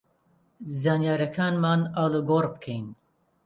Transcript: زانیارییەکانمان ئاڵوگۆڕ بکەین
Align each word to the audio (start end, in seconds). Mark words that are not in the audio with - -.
زانیارییەکانمان 0.81 1.79
ئاڵوگۆڕ 1.97 2.45
بکەین 2.53 2.85